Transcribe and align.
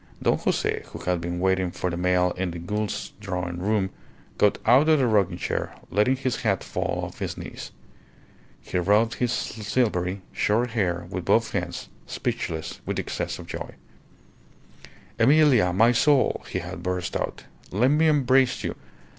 Don 0.19 0.35
Jose, 0.39 0.81
who 0.87 0.99
had 1.01 1.21
been 1.21 1.39
waiting 1.39 1.69
for 1.69 1.91
the 1.91 1.95
mail 1.95 2.31
in 2.35 2.49
the 2.49 2.57
Goulds' 2.57 3.13
drawing 3.21 3.59
room, 3.59 3.91
got 4.39 4.57
out 4.65 4.89
of 4.89 4.97
the 4.97 5.05
rocking 5.05 5.37
chair, 5.37 5.75
letting 5.91 6.15
his 6.15 6.37
hat 6.37 6.63
fall 6.63 7.01
off 7.05 7.19
his 7.19 7.37
knees. 7.37 7.69
He 8.61 8.79
rubbed 8.79 9.13
his 9.13 9.31
silvery, 9.31 10.21
short 10.33 10.71
hair 10.71 11.05
with 11.11 11.23
both 11.25 11.51
hands, 11.51 11.87
speechless 12.07 12.81
with 12.83 12.95
the 12.97 13.03
excess 13.03 13.37
of 13.37 13.45
joy. 13.45 13.75
"Emilia, 15.19 15.71
my 15.71 15.91
soul," 15.91 16.43
he 16.49 16.57
had 16.57 16.81
burst 16.81 17.15
out, 17.15 17.43
"let 17.69 17.91
me 17.91 18.07
embrace 18.07 18.63
you! 18.63 18.75